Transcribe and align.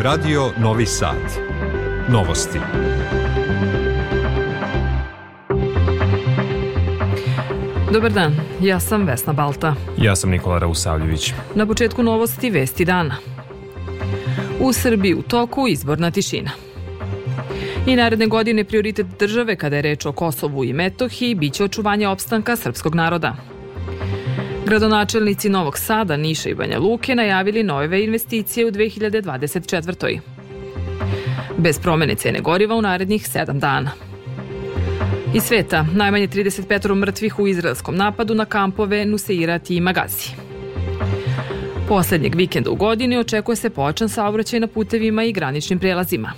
Radio 0.00 0.50
Novi 0.58 0.86
Sad. 0.86 1.16
Novosti. 2.08 2.58
Dobar 7.92 8.12
dan, 8.12 8.36
ja 8.60 8.80
sam 8.80 9.06
Vesna 9.06 9.32
Balta. 9.32 9.74
Ja 9.96 10.16
sam 10.16 10.30
Nikola 10.30 10.58
Rausavljević. 10.58 11.32
Na 11.54 11.66
početku 11.66 12.02
novosti 12.02 12.50
Vesti 12.50 12.84
dana. 12.84 13.16
U 14.60 14.72
Srbiji 14.72 15.14
u 15.14 15.22
toku 15.22 15.68
izborna 15.68 16.10
tišina. 16.10 16.50
I 17.86 17.96
naredne 17.96 18.26
godine 18.26 18.64
prioritet 18.64 19.06
države 19.18 19.56
kada 19.56 19.76
je 19.76 19.82
reč 19.82 20.06
o 20.06 20.12
Kosovu 20.12 20.64
i 20.64 20.72
Metohiji 20.72 21.34
biće 21.34 21.64
očuvanje 21.64 22.08
opstanka 22.08 22.56
srpskog 22.56 22.94
naroda. 22.94 23.36
Gradonačelnici 24.68 25.48
Novog 25.48 25.78
Sada, 25.78 26.16
Niša 26.16 26.48
i 26.48 26.54
Banja 26.54 26.78
Luke 26.78 27.14
najavili 27.14 27.62
nove 27.62 28.04
investicije 28.04 28.66
u 28.66 28.70
2024. 28.70 30.18
Bez 31.58 31.78
promene 31.78 32.14
cene 32.14 32.40
goriva 32.40 32.74
u 32.74 32.82
narednih 32.82 33.22
7 33.22 33.58
dana. 33.58 33.90
Iz 35.34 35.42
sveta, 35.42 35.86
najmanje 35.94 36.28
35 36.28 36.94
mrtvih 36.94 37.38
u 37.38 37.46
izraelskom 37.48 37.96
napadu 37.96 38.34
na 38.34 38.44
kampove 38.44 39.04
Nuseirat 39.04 39.70
i 39.70 39.80
Magazi. 39.80 40.30
Poslednjeg 41.88 42.34
vikenda 42.34 42.70
u 42.70 42.74
godini 42.74 43.18
očekuje 43.18 43.56
se 43.56 43.70
pojačan 43.70 44.08
saobraćaj 44.08 44.60
na 44.60 44.66
putevima 44.66 45.24
i 45.24 45.32
graničnim 45.32 45.78
prelazima. 45.78 46.32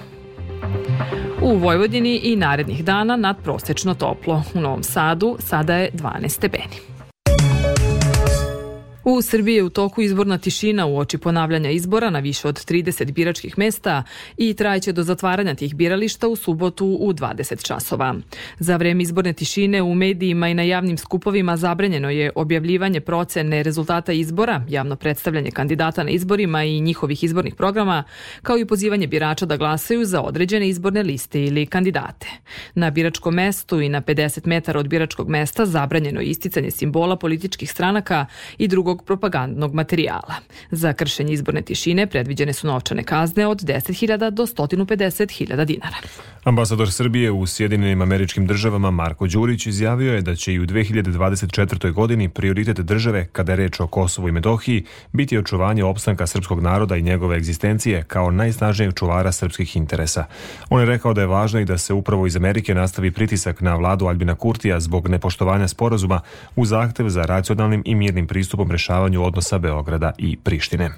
U 1.42 1.56
Vojvodini 1.56 2.20
i 2.22 2.36
narednih 2.36 2.84
dana 2.84 3.16
nadprosečno 3.16 3.94
toplo. 3.94 4.42
U 4.54 4.60
Novom 4.60 4.82
Sadu 4.82 5.36
sada 5.40 5.76
je 5.76 5.90
12 5.92 6.28
stepeni. 6.28 6.99
U 9.04 9.22
Srbiji 9.22 9.54
je 9.54 9.62
u 9.62 9.70
toku 9.70 10.02
izborna 10.02 10.38
tišina 10.38 10.86
u 10.86 10.98
oči 10.98 11.18
ponavljanja 11.18 11.70
izbora 11.70 12.10
na 12.10 12.18
više 12.18 12.48
od 12.48 12.64
30 12.64 13.12
biračkih 13.12 13.58
mesta 13.58 14.02
i 14.36 14.54
trajeće 14.54 14.92
do 14.92 15.02
zatvaranja 15.02 15.54
tih 15.54 15.74
birališta 15.74 16.28
u 16.28 16.36
subotu 16.36 16.86
u 16.86 17.12
20 17.12 17.66
časova. 17.66 18.14
Za 18.58 18.76
vreme 18.76 19.02
izborne 19.02 19.32
tišine 19.32 19.82
u 19.82 19.94
medijima 19.94 20.48
i 20.48 20.54
na 20.54 20.62
javnim 20.62 20.98
skupovima 20.98 21.56
zabranjeno 21.56 22.10
je 22.10 22.30
objavljivanje 22.34 23.00
procene 23.00 23.62
rezultata 23.62 24.12
izbora, 24.12 24.64
javno 24.68 24.96
predstavljanje 24.96 25.50
kandidata 25.50 26.02
na 26.02 26.10
izborima 26.10 26.64
i 26.64 26.80
njihovih 26.80 27.24
izbornih 27.24 27.54
programa, 27.54 28.04
kao 28.42 28.58
i 28.58 28.66
pozivanje 28.66 29.06
birača 29.06 29.46
da 29.46 29.56
glasaju 29.56 30.04
za 30.04 30.20
određene 30.20 30.68
izborne 30.68 31.02
liste 31.02 31.44
ili 31.44 31.66
kandidate. 31.66 32.26
Na 32.74 32.90
biračkom 32.90 33.34
mestu 33.34 33.80
i 33.80 33.88
na 33.88 34.02
50 34.02 34.46
metara 34.46 34.80
od 34.80 34.88
biračkog 34.88 35.28
mesta 35.28 35.66
zabranjeno 35.66 36.20
je 36.20 36.26
isticanje 36.26 36.70
simbola 36.70 37.16
političkih 37.16 37.70
stranaka 37.70 38.26
i 38.58 38.68
drugog 38.68 38.89
drugog 38.90 39.06
propagandnog 39.06 39.74
materijala. 39.74 40.34
Za 40.70 40.92
kršenje 40.92 41.32
izborne 41.32 41.62
tišine 41.62 42.06
predviđene 42.06 42.52
su 42.52 42.66
novčane 42.66 43.02
kazne 43.02 43.46
od 43.46 43.62
10.000 43.62 44.30
do 44.30 44.46
150.000 44.46 45.64
dinara. 45.64 45.96
Ambasador 46.44 46.92
Srbije 46.92 47.30
u 47.30 47.46
Sjedinjenim 47.46 48.02
američkim 48.02 48.46
državama 48.46 48.90
Marko 48.90 49.26
Đurić 49.26 49.66
izjavio 49.66 50.14
je 50.14 50.22
da 50.22 50.34
će 50.34 50.52
i 50.52 50.60
u 50.60 50.66
2024. 50.66 51.92
godini 51.92 52.28
prioritet 52.28 52.80
države, 52.80 53.26
kada 53.32 53.52
je 53.52 53.56
reč 53.56 53.80
o 53.80 53.86
Kosovu 53.86 54.28
i 54.28 54.32
Metohiji, 54.32 54.84
biti 55.12 55.38
očuvanje 55.38 55.84
opstanka 55.84 56.26
srpskog 56.26 56.60
naroda 56.60 56.96
i 56.96 57.02
njegove 57.02 57.36
egzistencije 57.36 58.02
kao 58.02 58.30
najsnažnijeg 58.30 58.94
čuvara 58.94 59.32
srpskih 59.32 59.76
interesa. 59.76 60.24
On 60.70 60.80
je 60.80 60.86
rekao 60.86 61.14
da 61.14 61.20
je 61.20 61.26
važno 61.26 61.60
i 61.60 61.64
da 61.64 61.78
se 61.78 61.92
upravo 61.94 62.26
iz 62.26 62.36
Amerike 62.36 62.74
nastavi 62.74 63.10
pritisak 63.10 63.60
na 63.60 63.76
vladu 63.76 64.06
Albina 64.06 64.34
Kurtija 64.34 64.80
zbog 64.80 65.08
nepoštovanja 65.08 65.68
sporazuma 65.68 66.20
u 66.56 66.64
zahtev 66.64 67.08
za 67.08 67.22
racionalnim 67.22 67.82
i 67.86 67.94
mirnim 67.94 68.26
pristupom 68.26 68.70
rešavanju 68.80 69.24
odnosa 69.24 69.58
Beograda 69.58 70.12
i 70.18 70.36
Prištine. 70.36 70.90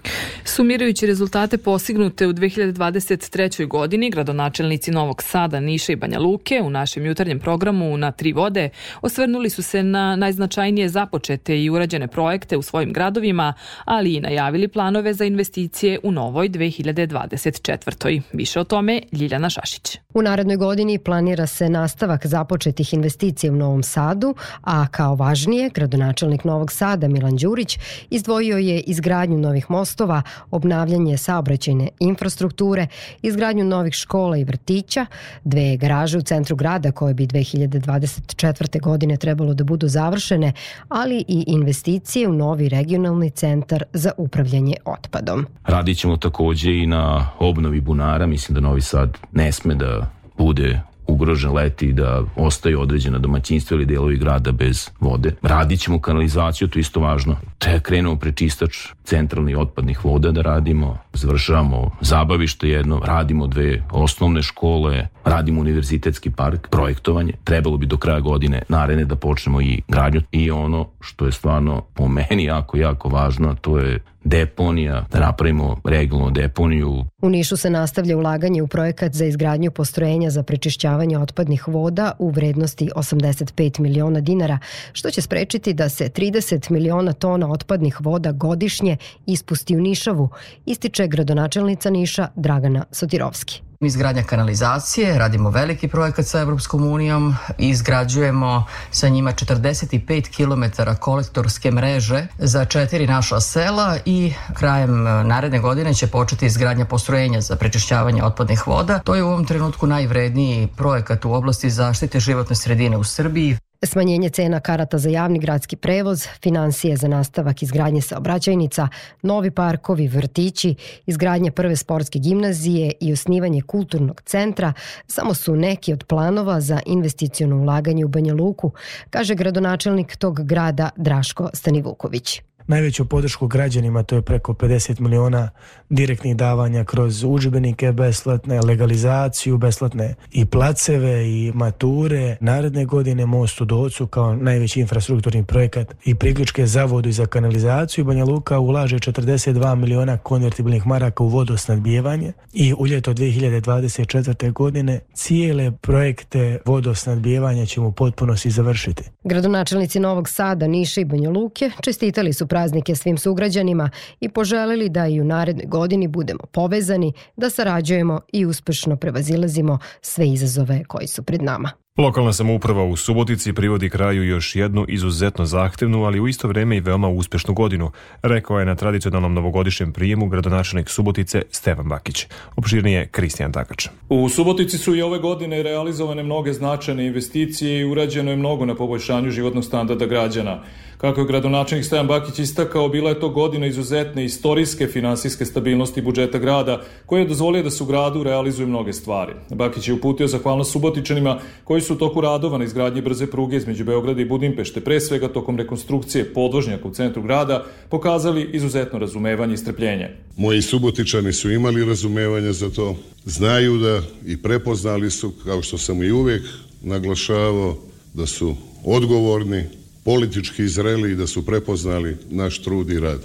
Sumirajući 0.44 1.06
rezultate 1.06 1.58
postignute 1.58 2.26
u 2.26 2.32
2023. 2.32 3.66
godini, 3.66 4.10
gradonačelnici 4.10 4.90
Novog 4.90 5.22
Sada, 5.22 5.60
Niša 5.60 5.92
i 5.92 5.96
Banja 5.96 6.18
Luke 6.18 6.60
u 6.64 6.70
našem 6.70 7.06
jutarnjem 7.06 7.40
programu 7.40 7.96
na 7.96 8.12
Tri 8.12 8.32
vode 8.32 8.68
osvrnuli 9.00 9.50
su 9.50 9.62
se 9.62 9.82
na 9.82 10.16
najznačajnije 10.16 10.88
započete 10.88 11.62
i 11.62 11.70
urađene 11.70 12.08
projekte 12.08 12.56
u 12.56 12.62
svojim 12.62 12.92
gradovima, 12.92 13.54
ali 13.84 14.14
i 14.14 14.20
najavili 14.20 14.68
planove 14.68 15.14
za 15.14 15.24
investicije 15.24 15.98
u 16.02 16.12
novoj 16.12 16.48
2024. 16.48 18.22
Više 18.32 18.60
o 18.60 18.64
tome 18.64 19.00
Ljiljana 19.12 19.50
Šašić. 19.50 20.01
U 20.14 20.22
narednoj 20.22 20.56
godini 20.56 20.98
planira 20.98 21.46
se 21.46 21.68
nastavak 21.68 22.26
započetih 22.26 22.94
investicija 22.94 23.52
u 23.52 23.56
Novom 23.56 23.82
Sadu, 23.82 24.34
a 24.60 24.86
kao 24.86 25.14
važnije, 25.14 25.70
gradonačelnik 25.74 26.44
Novog 26.44 26.72
Sada 26.72 27.08
Milan 27.08 27.36
Đurić 27.36 27.78
izdvojio 28.10 28.58
je 28.58 28.80
izgradnju 28.80 29.38
novih 29.38 29.70
mostova, 29.70 30.22
obnavljanje 30.50 31.18
saobraćajne 31.18 31.88
infrastrukture, 31.98 32.86
izgradnju 33.22 33.64
novih 33.64 33.94
škola 33.94 34.36
i 34.36 34.44
vrtića, 34.44 35.06
dve 35.44 35.76
garaže 35.76 36.18
u 36.18 36.22
centru 36.22 36.56
grada 36.56 36.92
koje 36.92 37.14
bi 37.14 37.26
2024. 37.26 38.80
godine 38.80 39.16
trebalo 39.16 39.54
da 39.54 39.64
budu 39.64 39.88
završene, 39.88 40.52
ali 40.88 41.24
i 41.28 41.44
investicije 41.46 42.28
u 42.28 42.32
novi 42.32 42.68
regionalni 42.68 43.30
centar 43.30 43.84
za 43.92 44.12
upravljanje 44.16 44.76
otpadom. 44.84 45.46
Radit 45.64 45.98
ćemo 45.98 46.16
takođe 46.16 46.78
i 46.78 46.86
na 46.86 47.30
obnovi 47.38 47.80
bunara, 47.80 48.26
mislim 48.26 48.54
da 48.54 48.60
Novi 48.60 48.80
Sad 48.80 49.18
ne 49.32 49.52
sme 49.52 49.74
da 49.74 50.01
bude 50.42 50.80
ugrožen 51.06 51.52
leti 51.52 51.92
da 51.92 52.22
ostaju 52.36 52.80
određena 52.80 53.18
domaćinstva 53.18 53.74
ili 53.74 53.86
delovi 53.86 54.16
grada 54.16 54.52
bez 54.52 54.90
vode. 55.00 55.34
Radit 55.42 55.80
ćemo 55.80 56.00
kanalizaciju, 56.00 56.68
to 56.68 56.78
isto 56.78 57.00
važno. 57.00 57.36
Treba 57.58 57.80
krenemo 57.80 58.16
prečistač 58.16 58.76
centralnih 59.04 59.58
otpadnih 59.58 60.04
voda 60.04 60.30
da 60.32 60.42
radimo, 60.42 60.98
završavamo 61.12 61.90
zabavište 62.00 62.68
jedno, 62.68 63.00
radimo 63.04 63.46
dve 63.46 63.82
osnovne 63.90 64.42
škole, 64.42 65.08
radimo 65.24 65.60
univerzitetski 65.60 66.30
park, 66.30 66.68
projektovanje. 66.70 67.32
Trebalo 67.44 67.76
bi 67.76 67.86
do 67.86 67.96
kraja 67.96 68.20
godine 68.20 68.62
naredne 68.68 69.04
da 69.04 69.16
počnemo 69.16 69.60
i 69.60 69.82
gradnju 69.88 70.22
i 70.32 70.50
ono 70.50 70.86
što 71.00 71.26
je 71.26 71.32
stvarno 71.32 71.82
po 71.94 72.08
meni 72.08 72.44
jako, 72.44 72.76
jako 72.76 73.08
važno, 73.08 73.54
to 73.60 73.78
je 73.78 73.98
deponija, 74.24 75.06
da 75.12 75.20
napravimo 75.20 75.80
regionalnu 75.84 76.30
deponiju. 76.30 77.04
U 77.22 77.30
Nišu 77.30 77.56
se 77.56 77.70
nastavlja 77.70 78.16
ulaganje 78.16 78.62
u 78.62 78.66
projekat 78.66 79.12
za 79.12 79.24
izgradnju 79.24 79.70
postrojenja 79.70 80.30
za 80.30 80.42
prečišćavanje 80.42 81.18
otpadnih 81.18 81.68
voda 81.68 82.12
u 82.18 82.30
vrednosti 82.30 82.90
85 82.96 83.80
miliona 83.80 84.20
dinara, 84.20 84.58
što 84.92 85.10
će 85.10 85.20
sprečiti 85.22 85.74
da 85.74 85.88
se 85.88 86.08
30 86.08 86.70
miliona 86.70 87.12
tona 87.12 87.52
otpadnih 87.52 88.00
voda 88.00 88.32
godišnje 88.32 88.96
ispusti 89.26 89.76
u 89.76 89.80
Nišavu, 89.80 90.28
ističe 90.66 91.06
gradonačelnica 91.06 91.90
Niša 91.90 92.28
Dragana 92.36 92.84
Sotirovski 92.90 93.71
izgradnja 93.86 94.22
kanalizacije, 94.22 95.18
radimo 95.18 95.50
veliki 95.50 95.88
projekat 95.88 96.26
sa 96.26 96.40
Evropskom 96.40 96.84
unijom 96.84 97.36
izgrađujemo 97.58 98.66
sa 98.90 99.08
njima 99.08 99.32
45 99.32 100.36
km 100.36 100.82
kolektorske 101.00 101.70
mreže 101.70 102.26
za 102.38 102.64
četiri 102.64 103.06
naša 103.06 103.40
sela 103.40 103.98
i 104.04 104.32
krajem 104.54 105.02
naredne 105.02 105.60
godine 105.60 105.94
će 105.94 106.06
početi 106.06 106.46
izgradnja 106.46 106.84
postrojenja 106.84 107.40
za 107.40 107.56
prečišćavanje 107.56 108.24
otpadnih 108.24 108.66
voda. 108.66 108.98
To 108.98 109.14
je 109.14 109.22
u 109.22 109.28
ovom 109.28 109.44
trenutku 109.44 109.86
najvredniji 109.86 110.68
projekat 110.76 111.24
u 111.24 111.32
oblasti 111.32 111.70
zaštite 111.70 112.20
životne 112.20 112.56
sredine 112.56 112.96
u 112.96 113.04
Srbiji 113.04 113.56
smanjenje 113.82 114.28
cena 114.28 114.60
karata 114.60 114.98
za 114.98 115.08
javni 115.08 115.38
gradski 115.38 115.76
prevoz, 115.76 116.26
financije 116.42 116.96
za 116.96 117.08
nastavak 117.08 117.62
izgradnje 117.62 118.00
saobraćajnica, 118.00 118.88
novi 119.22 119.50
parkovi, 119.50 120.08
vrtići, 120.08 120.74
izgradnja 121.06 121.52
prve 121.52 121.76
sportske 121.76 122.18
gimnazije 122.18 122.92
i 123.00 123.12
osnivanje 123.12 123.62
kulturnog 123.62 124.22
centra 124.26 124.72
samo 125.06 125.34
su 125.34 125.56
neki 125.56 125.92
od 125.92 126.04
planova 126.04 126.60
za 126.60 126.80
investicijono 126.86 127.56
ulaganje 127.56 128.04
u 128.04 128.08
Banja 128.08 128.34
Luku, 128.34 128.72
kaže 129.10 129.34
gradonačelnik 129.34 130.16
tog 130.16 130.46
grada 130.46 130.90
Draško 130.96 131.50
Stanivuković 131.54 132.40
najveću 132.66 133.04
podršku 133.04 133.46
građanima, 133.46 134.02
to 134.02 134.14
je 134.14 134.22
preko 134.22 134.52
50 134.52 135.00
miliona 135.00 135.50
direktnih 135.90 136.36
davanja 136.36 136.84
kroz 136.84 137.24
učbenike 137.24 137.92
besplatne, 137.92 138.60
legalizaciju 138.60 139.58
besplatne 139.58 140.14
i 140.32 140.44
placeve 140.44 141.28
i 141.28 141.52
mature. 141.54 142.36
Naredne 142.40 142.84
godine 142.84 143.26
Most 143.26 143.60
u 143.60 143.64
Docu 143.64 144.06
kao 144.06 144.36
najveći 144.36 144.80
infrastrukturni 144.80 145.44
projekat 145.44 145.94
i 146.04 146.14
priključke 146.14 146.66
za 146.66 146.84
vodu 146.84 147.08
i 147.08 147.12
za 147.12 147.26
kanalizaciju. 147.26 148.04
Banja 148.04 148.24
Luka 148.24 148.58
ulaže 148.58 148.96
42 148.96 149.74
miliona 149.74 150.18
konvertibilnih 150.18 150.86
maraka 150.86 151.24
u 151.24 151.28
vodosnadbijevanje 151.28 152.32
i 152.52 152.74
u 152.78 152.86
ljeto 152.86 153.14
2024. 153.14 154.52
godine 154.52 155.00
cijele 155.14 155.72
projekte 155.80 156.58
vodosnadbijevanja 156.64 157.66
ćemo 157.66 157.90
potpuno 157.90 158.36
si 158.36 158.50
završiti. 158.50 159.02
Gradonačelnici 159.24 160.00
Novog 160.00 160.28
Sada, 160.28 160.66
Niša 160.66 161.00
i 161.00 161.04
Banja 161.04 161.30
Luke 161.30 161.70
čestitali 161.80 162.32
su 162.32 162.46
praznike 162.52 162.94
svim 162.94 163.18
sugrađanima 163.18 163.90
i 164.20 164.28
poželeli 164.28 164.88
da 164.88 165.06
i 165.06 165.20
u 165.20 165.24
narednoj 165.24 165.66
godini 165.66 166.08
budemo 166.08 166.40
povezani, 166.52 167.12
da 167.36 167.50
sarađujemo 167.50 168.20
i 168.32 168.46
uspešno 168.46 168.96
prevazilazimo 168.96 169.78
sve 170.00 170.28
izazove 170.28 170.84
koji 170.84 171.06
su 171.06 171.22
pred 171.22 171.42
nama. 171.42 171.70
Lokalna 171.98 172.32
samouprava 172.32 172.84
u 172.84 172.96
Subotici 172.96 173.52
privodi 173.52 173.90
kraju 173.90 174.24
još 174.24 174.56
jednu 174.56 174.84
izuzetno 174.88 175.44
zahtevnu, 175.44 176.04
ali 176.04 176.20
u 176.20 176.28
isto 176.28 176.48
vreme 176.48 176.76
i 176.76 176.80
veoma 176.80 177.08
uspešnu 177.08 177.54
godinu, 177.54 177.90
rekao 178.22 178.58
je 178.60 178.66
na 178.66 178.74
tradicionalnom 178.74 179.34
novogodišnjem 179.34 179.92
prijemu 179.92 180.28
gradonačelnik 180.28 180.88
Subotice 180.88 181.42
Stevan 181.50 181.88
Bakić. 181.88 182.26
Opširnije 182.56 183.06
Kristijan 183.06 183.52
Takač. 183.52 183.88
U 184.08 184.28
Subotici 184.28 184.78
su 184.78 184.94
i 184.96 185.02
ove 185.02 185.18
godine 185.18 185.62
realizovane 185.62 186.22
mnoge 186.22 186.52
značajne 186.52 187.06
investicije 187.06 187.80
i 187.80 187.84
urađeno 187.84 188.30
je 188.30 188.36
mnogo 188.36 188.66
na 188.66 188.74
poboljšanju 188.74 189.30
životnog 189.30 189.64
standarda 189.64 190.06
građana. 190.06 190.62
Kako 191.02 191.20
je 191.20 191.26
gradonačelnik 191.26 191.86
Stojan 191.86 192.06
Bakić 192.06 192.38
istakao, 192.38 192.88
bila 192.88 193.10
je 193.10 193.20
to 193.20 193.28
godina 193.28 193.66
izuzetne 193.66 194.24
istorijske 194.24 194.86
finansijske 194.86 195.44
stabilnosti 195.44 196.02
budžeta 196.02 196.38
grada, 196.38 196.82
koja 197.06 197.20
je 197.20 197.28
dozvolio 197.28 197.62
da 197.62 197.70
se 197.70 197.82
u 197.82 197.86
gradu 197.86 198.22
realizuju 198.22 198.68
mnoge 198.68 198.92
stvari. 198.92 199.32
Bakić 199.50 199.88
je 199.88 199.94
uputio 199.94 200.28
zahvalnost 200.28 200.72
Subotičanima 200.72 201.40
koji 201.64 201.80
su 201.80 201.94
u 201.94 201.98
toku 201.98 202.20
radova 202.20 202.58
na 202.58 202.64
izgradnji 202.64 203.02
brze 203.02 203.26
pruge 203.26 203.56
između 203.56 203.84
Beograda 203.84 204.22
i 204.22 204.24
Budimpešte, 204.24 204.80
pre 204.80 205.00
svega 205.00 205.28
tokom 205.28 205.58
rekonstrukcije 205.58 206.34
podvožnjaka 206.34 206.88
u 206.88 206.94
centru 206.94 207.22
grada, 207.22 207.64
pokazali 207.90 208.50
izuzetno 208.52 208.98
razumevanje 208.98 209.54
i 209.54 209.56
strpljenje. 209.56 210.08
Moji 210.36 210.62
Subotičani 210.62 211.32
su 211.32 211.50
imali 211.50 211.84
razumevanje 211.84 212.52
za 212.52 212.70
to, 212.70 212.96
znaju 213.24 213.78
da 213.78 214.02
i 214.26 214.36
prepoznali 214.42 215.10
su, 215.10 215.32
kao 215.44 215.62
što 215.62 215.78
sam 215.78 216.02
i 216.02 216.10
uvek 216.10 216.42
naglašavao, 216.82 217.76
da 218.14 218.26
su 218.26 218.54
odgovorni, 218.84 219.81
politički 220.04 220.68
zreli 220.68 221.12
i 221.12 221.16
da 221.16 221.26
su 221.26 221.46
prepoznali 221.46 222.16
naš 222.30 222.62
trud 222.62 222.90
i 222.90 223.00
rad. 223.00 223.20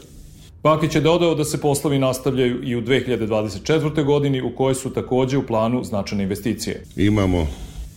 Bakić 0.63 0.95
je 0.95 1.01
dodao 1.01 1.35
da 1.35 1.45
se 1.45 1.61
poslovi 1.61 1.99
nastavljaju 1.99 2.63
i 2.63 2.75
u 2.75 2.81
2024. 2.81 4.03
godini 4.03 4.41
u 4.41 4.55
kojoj 4.55 4.75
su 4.75 4.89
takođe 4.89 5.37
u 5.37 5.47
planu 5.47 5.83
značajne 5.83 6.23
investicije. 6.23 6.83
Imamo 6.95 7.47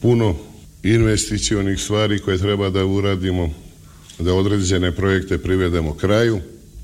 puno 0.03 0.35
investicionih 0.83 1.81
stvari 1.81 2.19
koje 2.19 2.39
treba 2.39 2.71
da 2.71 2.85
uradimo, 2.85 3.51
da 4.19 4.35
određene 4.35 4.93
projekte 4.93 5.39
privedemo 5.39 5.95
kraju, 5.95 6.41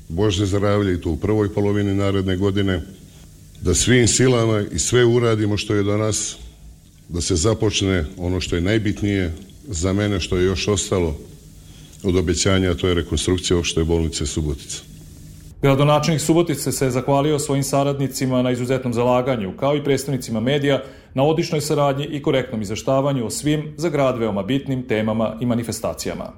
Bože 0.09 0.45
zdravlje 0.45 0.93
i 0.93 1.01
to 1.01 1.09
u 1.09 1.17
prvoj 1.17 1.53
polovini 1.53 1.93
naredne 1.93 2.37
godine, 2.37 2.81
da 3.61 3.73
svim 3.73 4.07
silama 4.07 4.63
i 4.71 4.79
sve 4.79 5.05
uradimo 5.05 5.57
što 5.57 5.73
je 5.73 5.83
do 5.83 5.97
nas, 5.97 6.37
da 7.09 7.21
se 7.21 7.35
započne 7.35 8.05
ono 8.17 8.41
što 8.41 8.55
je 8.55 8.61
najbitnije 8.61 9.33
za 9.67 9.93
mene, 9.93 10.19
što 10.19 10.37
je 10.37 10.45
još 10.45 10.67
ostalo 10.67 11.17
od 12.03 12.15
obećanja, 12.15 12.71
a 12.71 12.73
to 12.73 12.87
je 12.87 12.93
rekonstrukcija 12.93 13.59
opšte 13.59 13.83
bolnice 13.83 14.25
Subotica. 14.25 14.81
Gradonačelnik 15.61 16.21
Subotice 16.21 16.71
se 16.71 16.89
zahvalio 16.89 17.39
svojim 17.39 17.63
saradnicima 17.63 18.41
na 18.41 18.51
izuzetnom 18.51 18.93
zalaganju, 18.93 19.57
kao 19.59 19.75
i 19.75 19.83
predstavnicima 19.83 20.39
medija, 20.39 20.83
na 21.13 21.23
odišnoj 21.23 21.61
saradnji 21.61 22.05
i 22.05 22.21
korektnom 22.21 22.61
izveštavanju 22.61 23.25
o 23.25 23.29
svim 23.29 23.73
za 23.77 23.89
grad 23.89 24.17
veoma 24.17 24.43
bitnim 24.43 24.87
temama 24.87 25.37
i 25.41 25.45
manifestacijama. 25.45 26.33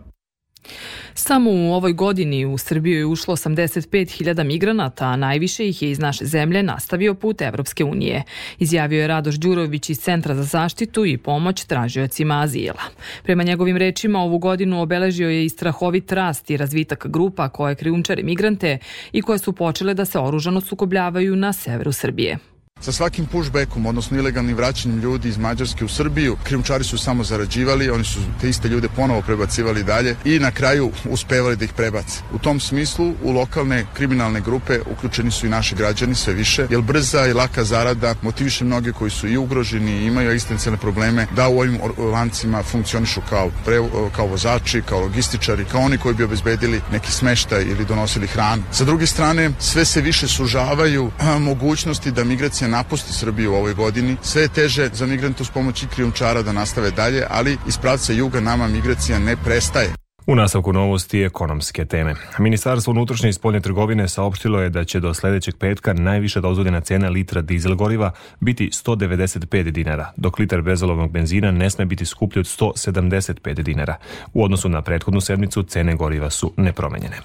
Samo 1.21 1.51
u 1.51 1.73
ovoj 1.73 1.93
godini 1.93 2.45
u 2.45 2.57
Srbiju 2.57 2.97
je 2.97 3.05
ušlo 3.05 3.35
85.000 3.35 4.43
migranata, 4.43 5.05
a 5.05 5.15
najviše 5.15 5.67
ih 5.67 5.81
je 5.81 5.91
iz 5.91 5.99
naše 5.99 6.25
zemlje 6.25 6.63
nastavio 6.63 7.13
put 7.13 7.41
Evropske 7.41 7.83
unije. 7.83 8.23
Izjavio 8.59 9.01
je 9.01 9.07
Radoš 9.07 9.35
Đurović 9.35 9.89
iz 9.89 9.99
Centra 9.99 10.35
za 10.35 10.43
zaštitu 10.43 11.05
i 11.05 11.17
pomoć 11.17 11.63
tražiocima 11.63 12.41
azila. 12.41 12.83
Prema 13.23 13.43
njegovim 13.43 13.77
rečima, 13.77 14.19
ovu 14.19 14.37
godinu 14.37 14.81
obeležio 14.81 15.29
je 15.29 15.45
i 15.45 15.49
strahovit 15.49 16.11
rast 16.11 16.49
i 16.49 16.57
razvitak 16.57 17.07
grupa 17.07 17.49
koje 17.49 17.75
krijumčare 17.75 18.23
migrante 18.23 18.77
i 19.11 19.21
koje 19.21 19.39
su 19.39 19.53
počele 19.53 19.93
da 19.93 20.05
se 20.05 20.19
oružano 20.19 20.61
sukobljavaju 20.61 21.35
na 21.35 21.53
severu 21.53 21.91
Srbije. 21.91 22.37
Sa 22.81 22.91
svakim 22.91 23.25
pushbackom, 23.25 23.85
odnosno 23.85 24.17
ilegalnim 24.17 24.55
vraćanjem 24.55 24.99
ljudi 24.99 25.29
iz 25.29 25.37
Mađarske 25.37 25.85
u 25.85 25.87
Srbiju, 25.87 26.37
krijumčari 26.43 26.83
su 26.83 26.97
samo 26.97 27.23
zarađivali, 27.23 27.89
oni 27.89 28.03
su 28.03 28.19
te 28.41 28.49
iste 28.49 28.67
ljude 28.67 28.87
ponovo 28.95 29.21
prebacivali 29.21 29.83
dalje 29.83 30.15
i 30.25 30.39
na 30.39 30.51
kraju 30.51 30.91
uspevali 31.09 31.55
da 31.55 31.65
ih 31.65 31.73
prebace. 31.73 32.19
U 32.33 32.39
tom 32.39 32.59
smislu 32.59 33.13
u 33.23 33.31
lokalne 33.31 33.85
kriminalne 33.93 34.41
grupe 34.41 34.79
uključeni 34.91 35.31
su 35.31 35.45
i 35.45 35.49
naši 35.49 35.75
građani 35.75 36.15
sve 36.15 36.33
više, 36.33 36.67
jer 36.69 36.81
brza 36.81 37.27
i 37.27 37.33
laka 37.33 37.63
zarada 37.63 38.15
motiviše 38.21 38.65
mnoge 38.65 38.91
koji 38.91 39.11
su 39.11 39.27
i 39.27 39.37
ugroženi 39.37 39.91
i 39.91 40.05
imaju 40.05 40.29
egzistencijalne 40.29 40.79
probleme 40.79 41.27
da 41.35 41.47
u 41.47 41.59
ovim 41.59 41.79
lancima 41.97 42.63
funkcionišu 42.63 43.21
kao, 43.29 43.51
pre, 43.65 43.77
kao 44.15 44.27
vozači, 44.27 44.81
kao 44.81 44.99
logističari, 44.99 45.65
kao 45.65 45.81
oni 45.81 45.97
koji 45.97 46.15
bi 46.15 46.23
obezbedili 46.23 46.81
neki 46.91 47.11
smeštaj 47.11 47.61
ili 47.61 47.85
donosili 47.85 48.27
hranu. 48.27 48.63
Sa 48.71 48.85
druge 48.85 49.07
strane, 49.07 49.51
sve 49.59 49.85
se 49.85 50.01
više 50.01 50.27
sužavaju 50.27 51.11
mogućnosti 51.39 52.11
da 52.11 52.23
migracija 52.23 52.68
napusti 52.69 53.13
Srbiju 53.13 53.51
u 53.51 53.55
ovoj 53.55 53.73
godini. 53.73 54.17
Sve 54.21 54.41
je 54.41 54.47
teže 54.47 54.89
za 54.93 55.05
migrante 55.05 55.43
uz 55.43 55.49
pomoć 55.49 55.83
i 55.83 55.87
krijumčara 55.87 56.41
da 56.41 56.51
nastave 56.51 56.91
dalje, 56.91 57.25
ali 57.29 57.57
iz 57.67 57.77
pravca 57.77 58.13
juga 58.13 58.39
nama 58.39 58.67
migracija 58.67 59.19
ne 59.19 59.35
prestaje. 59.37 59.98
U 60.29 60.35
nastavku 60.35 60.73
novosti 60.73 61.23
ekonomske 61.23 61.85
teme. 61.85 62.15
Ministarstvo 62.39 62.91
unutrašnje 62.91 63.29
i 63.29 63.33
spoljne 63.33 63.61
trgovine 63.61 64.07
saopštilo 64.07 64.61
je 64.61 64.69
da 64.69 64.85
će 64.85 64.99
do 64.99 65.13
sledećeg 65.13 65.55
petka 65.55 65.93
najviša 65.93 66.41
dozvoljena 66.41 66.81
cena 66.81 67.09
litra 67.09 67.41
dizel 67.41 67.75
goriva 67.75 68.11
biti 68.39 68.69
195 68.73 69.71
dinara, 69.71 70.11
dok 70.17 70.39
litar 70.39 70.61
bezolovnog 70.61 71.11
benzina 71.11 71.51
ne 71.51 71.69
sme 71.69 71.85
biti 71.85 72.05
skuplji 72.05 72.39
od 72.39 72.45
175 72.45 73.61
dinara. 73.61 73.95
U 74.33 74.43
odnosu 74.43 74.69
na 74.69 74.81
prethodnu 74.81 75.21
sedmicu 75.21 75.63
cene 75.63 75.95
goriva 75.95 76.29
su 76.29 76.53
nepromenjene. 76.57 77.17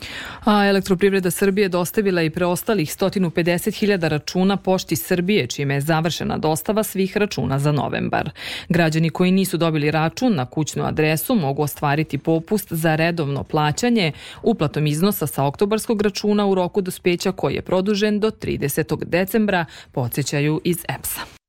A 0.44 0.66
elektroprivreda 0.66 1.30
Srbije 1.30 1.68
dostavila 1.68 2.22
i 2.22 2.30
preostalih 2.30 2.88
150.000 2.88 4.08
računa 4.08 4.56
pošti 4.56 4.96
Srbije, 4.96 5.46
čime 5.46 5.74
je 5.74 5.80
završena 5.80 6.38
dostava 6.38 6.82
svih 6.82 7.16
računa 7.16 7.58
za 7.58 7.72
novembar. 7.72 8.30
Građani 8.68 9.10
koji 9.10 9.30
nisu 9.30 9.56
dobili 9.56 9.90
račun 9.90 10.34
na 10.34 10.46
kućnu 10.46 10.84
adresu 10.84 11.34
mogu 11.34 11.62
ostvariti 11.62 12.18
popust 12.18 12.72
za 12.72 12.93
redovno 12.96 13.44
plaćanje 13.44 14.12
uplatom 14.42 14.86
iznosa 14.86 15.26
sa 15.26 15.44
oktobarskog 15.44 16.02
računa 16.02 16.46
u 16.46 16.54
roku 16.54 16.80
dospeća 16.80 17.32
koji 17.32 17.54
je 17.54 17.62
produžen 17.62 18.20
do 18.20 18.30
30. 18.30 19.04
decembra, 19.04 19.64
podsjećaju 19.92 20.60
iz 20.64 20.78
EPS-a. 20.88 21.43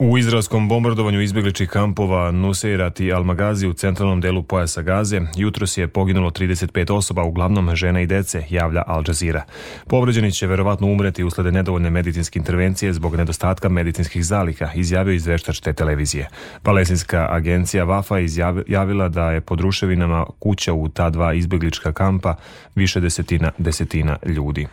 U 0.00 0.18
izraelskom 0.18 0.68
bombardovanju 0.68 1.20
izbjegličih 1.20 1.68
kampova 1.68 2.30
Nuseirat 2.30 3.00
i 3.00 3.12
Almagazi 3.12 3.66
u 3.66 3.72
centralnom 3.72 4.20
delu 4.20 4.42
pojasa 4.42 4.82
Gaze 4.82 5.20
jutros 5.36 5.76
je 5.76 5.88
poginulo 5.88 6.30
35 6.30 6.92
osoba, 6.92 7.22
uglavnom 7.22 7.76
žena 7.76 8.00
i 8.00 8.06
dece, 8.06 8.44
javlja 8.50 8.82
Al 8.86 9.04
Jazeera. 9.08 9.44
Povređeni 9.86 10.32
će 10.32 10.46
verovatno 10.46 10.86
umreti 10.86 11.24
uslede 11.24 11.52
nedovoljne 11.52 11.90
medicinske 11.90 12.38
intervencije 12.38 12.92
zbog 12.92 13.16
nedostatka 13.16 13.68
medicinskih 13.68 14.24
zalika, 14.24 14.70
izjavio 14.74 15.14
izveštač 15.14 15.60
te 15.60 15.72
televizije. 15.72 16.28
Palestinska 16.62 17.28
agencija 17.30 17.84
Vafa 17.84 18.18
izjavila 18.18 19.08
da 19.08 19.30
je 19.30 19.40
pod 19.40 19.60
ruševinama 19.60 20.26
kuća 20.38 20.72
u 20.72 20.88
ta 20.88 21.10
dva 21.10 21.34
izbjeglička 21.34 21.92
kampa 21.92 22.34
više 22.74 23.00
desetina 23.00 23.52
desetina 23.58 24.16
ljudi. 24.26 24.66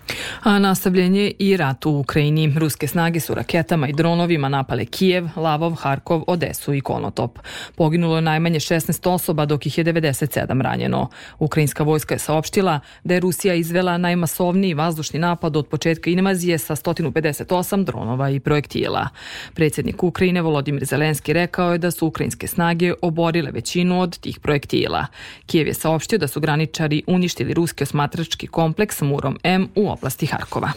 A 0.43 0.59
nastavljenje 0.59 1.31
i 1.39 1.57
rat 1.57 1.85
u 1.85 1.91
Ukrajini. 1.91 2.53
Ruske 2.57 2.87
snage 2.87 3.19
su 3.19 3.35
raketama 3.35 3.87
i 3.87 3.93
dronovima 3.93 4.49
napale 4.49 4.85
Kijev 4.85 5.14
Kijev, 5.15 5.29
Lavov, 5.35 5.75
Harkov, 5.79 6.23
Odesu 6.27 6.73
i 6.73 6.81
Konotop. 6.81 7.39
Poginulo 7.75 8.15
je 8.15 8.21
najmanje 8.21 8.59
16 8.59 9.09
osoba, 9.09 9.45
dok 9.45 9.65
ih 9.65 9.77
je 9.77 9.83
97 9.83 10.61
ranjeno. 10.61 11.09
Ukrajinska 11.39 11.83
vojska 11.83 12.15
je 12.15 12.19
saopštila 12.19 12.79
da 13.03 13.13
je 13.13 13.19
Rusija 13.19 13.53
izvela 13.53 13.97
najmasovniji 13.97 14.73
vazdušni 14.73 15.19
napad 15.19 15.57
od 15.57 15.67
početka 15.67 16.09
invazije 16.09 16.57
sa 16.57 16.75
158 16.75 17.83
dronova 17.83 18.29
i 18.29 18.39
projektila. 18.39 19.07
Predsjednik 19.53 20.03
Ukrajine 20.03 20.41
Volodimir 20.41 20.85
Zelenski 20.85 21.33
rekao 21.33 21.71
je 21.71 21.77
da 21.77 21.91
su 21.91 22.07
ukrajinske 22.07 22.47
snage 22.47 22.93
oborile 23.01 23.51
većinu 23.51 24.01
od 24.01 24.19
tih 24.19 24.39
projektila. 24.39 25.05
Kijev 25.45 25.67
je 25.67 25.73
saopštio 25.73 26.19
da 26.19 26.27
su 26.27 26.39
graničari 26.39 27.03
uništili 27.07 27.53
ruski 27.53 27.83
osmatrački 27.83 28.47
kompleks 28.47 29.01
Murom 29.01 29.37
M 29.43 29.69
u 29.75 29.89
oblasti 29.89 30.25
Harkova. 30.25 30.71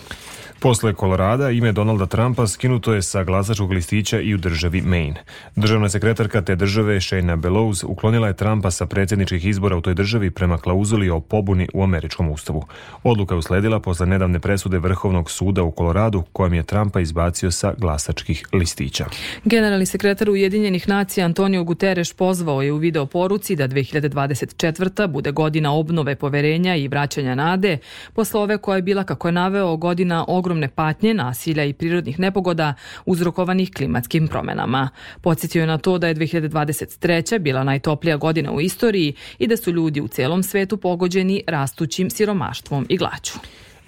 Posle 0.61 0.95
Kolorada 0.95 1.50
ime 1.50 1.73
Donalda 1.73 2.07
Trumpa 2.07 2.47
skinuto 2.47 2.95
je 2.95 3.02
sa 3.02 3.25
glasačkog 3.25 3.73
listića 3.73 4.21
i 4.28 4.35
u 4.35 4.38
državi 4.38 4.80
Maine. 4.80 5.23
Državna 5.56 5.88
sekretarka 5.88 6.42
te 6.42 6.56
države 6.56 6.94
Shayna 6.97 7.37
Bellows 7.37 7.85
uklonila 7.85 8.26
je 8.26 8.37
Trumpa 8.37 8.70
sa 8.70 8.87
predsjedničkih 8.87 9.47
izbora 9.47 9.76
u 9.76 9.80
toj 9.80 9.94
državi 9.94 10.30
prema 10.30 10.58
klauzuli 10.58 11.11
o 11.11 11.20
pobuni 11.20 11.68
u 11.75 11.82
američkom 11.82 12.30
ustavu. 12.30 12.66
Odluka 13.02 13.35
je 13.35 13.38
usledila 13.38 13.80
posle 13.80 14.06
nedavne 14.06 14.40
presude 14.40 14.78
Vrhovnog 14.78 15.30
suda 15.30 15.62
u 15.62 15.70
Koloradu 15.70 16.23
kojem 16.32 16.54
je 16.54 16.62
Trumpa 16.62 17.00
izbacio 17.00 17.50
sa 17.50 17.75
glasačkih 17.78 18.47
listića. 18.52 19.04
Generalni 19.44 19.87
sekretar 19.87 20.30
Ujedinjenih 20.30 20.88
nacija 20.88 21.26
Antonio 21.26 21.64
Guterres 21.64 22.12
pozvao 22.12 22.62
je 22.62 22.73
u 22.73 22.76
video 22.76 23.06
poruci 23.06 23.56
da 23.56 23.68
2024. 23.68 25.06
bude 25.06 25.30
godina 25.30 25.73
obnove 25.73 26.16
poverenja 26.16 26.76
i 26.76 26.88
vraćanja 26.88 27.35
nade 27.35 27.78
posle 28.12 28.40
ove 28.40 28.58
koja 28.58 28.76
je 28.76 28.82
bila, 28.82 29.04
kako 29.04 29.28
je 29.28 29.32
naveo, 29.32 29.76
godina 29.76 30.25
ogromne 30.28 30.68
patnje, 30.68 31.14
nasilja 31.14 31.64
i 31.64 31.73
prirodnih 31.73 32.18
nepogoda 32.18 32.75
uzrokovanih 33.06 33.70
klimatskim 33.73 34.17
promenama. 34.26 34.88
Podsjetio 35.20 35.60
je 35.60 35.66
na 35.66 35.78
to 35.78 35.98
da 35.98 36.08
je 36.08 36.14
2023. 36.14 37.38
bila 37.38 37.64
najtoplija 37.64 38.16
godina 38.16 38.52
u 38.52 38.60
istoriji 38.60 39.14
i 39.38 39.46
da 39.46 39.56
su 39.56 39.70
ljudi 39.72 40.00
u 40.00 40.08
celom 40.08 40.42
svetu 40.42 40.76
pogođeni 40.76 41.42
rastućim 41.46 42.10
siromaštvom 42.10 42.87
i 42.88 42.96
glaću. 42.96 43.38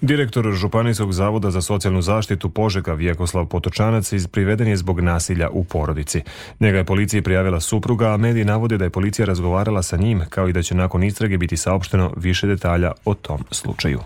Direktor 0.01 0.51
Županijskog 0.53 1.13
zavoda 1.13 1.51
za 1.51 1.61
socijalnu 1.61 2.01
zaštitu 2.01 2.49
Požega 2.49 2.93
Vjekoslav 2.93 3.45
Potočanac 3.45 4.13
priveden 4.31 4.67
je 4.67 4.77
zbog 4.77 4.99
nasilja 4.99 5.49
u 5.49 5.63
porodici. 5.63 6.21
Njega 6.59 6.77
je 6.77 6.85
policiji 6.85 7.21
prijavila 7.21 7.59
supruga, 7.59 8.13
a 8.13 8.17
mediji 8.17 8.45
navode 8.45 8.77
da 8.77 8.83
je 8.83 8.89
policija 8.89 9.25
razgovarala 9.25 9.83
sa 9.83 9.97
njim, 9.97 10.21
kao 10.29 10.49
i 10.49 10.53
da 10.53 10.61
će 10.61 10.75
nakon 10.75 11.03
istrage 11.03 11.37
biti 11.37 11.57
saopšteno 11.57 12.13
više 12.17 12.47
detalja 12.47 12.91
o 13.05 13.13
tom 13.13 13.43
slučaju. 13.51 13.99